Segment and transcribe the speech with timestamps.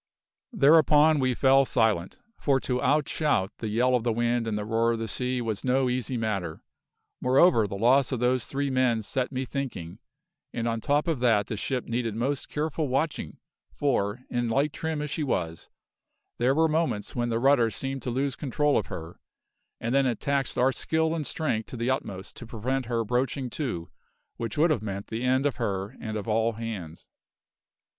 [0.51, 4.65] Thereupon we fell silent, for to out shout the yell of the wind and the
[4.65, 6.63] roar of the sea was no easy matter;
[7.21, 9.99] moreover the loss of those three men set me thinking,
[10.51, 13.37] and on top of that the ship needed most careful watching,
[13.75, 15.69] for, in light trim as she was,
[16.39, 19.19] there were moments when the rudder seemed to lose control of her,
[19.79, 23.51] and then it taxed our skill and strength to the utmost to prevent her broaching
[23.51, 23.91] to,
[24.37, 27.07] which would have meant the end of her and of all hands.